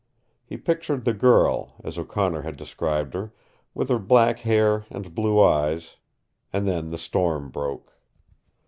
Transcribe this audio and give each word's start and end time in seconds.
He 0.43 0.57
pictured 0.57 1.05
the 1.05 1.13
girl, 1.13 1.75
as 1.83 1.95
O'Connor 1.95 2.41
had 2.41 2.57
described 2.57 3.13
her, 3.13 3.33
with 3.75 3.89
her 3.89 3.99
black 3.99 4.39
hair 4.39 4.83
and 4.89 5.13
blue 5.13 5.39
eyes 5.39 5.97
and 6.51 6.67
then 6.67 6.89
the 6.89 6.97
storm 6.97 7.49
broke. 7.51 7.93